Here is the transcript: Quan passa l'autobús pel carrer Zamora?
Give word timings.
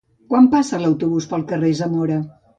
Quan 0.29 0.47
passa 0.53 0.79
l'autobús 0.85 1.29
pel 1.35 1.45
carrer 1.53 1.71
Zamora? 1.83 2.21